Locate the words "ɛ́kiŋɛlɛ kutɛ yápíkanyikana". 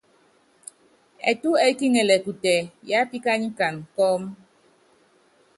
1.65-3.81